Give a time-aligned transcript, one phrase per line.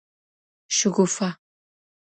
[0.77, 1.29] شګوفه